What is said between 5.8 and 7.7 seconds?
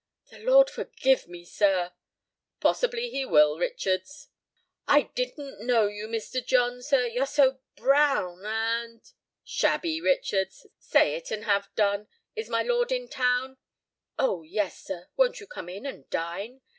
you, Mr. John, sir, you're so